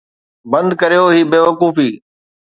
[0.51, 1.89] بند ڪريو هي بيوقوفي